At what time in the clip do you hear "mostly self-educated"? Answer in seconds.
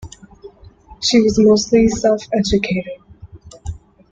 1.37-3.03